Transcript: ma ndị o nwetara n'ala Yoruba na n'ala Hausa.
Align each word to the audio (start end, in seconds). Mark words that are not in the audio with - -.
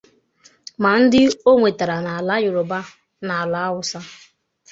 ma 0.81 0.91
ndị 1.01 1.21
o 1.49 1.51
nwetara 1.59 1.97
n'ala 2.03 2.35
Yoruba 2.45 2.79
na 2.85 2.87
n'ala 3.39 3.59
Hausa. 3.67 3.99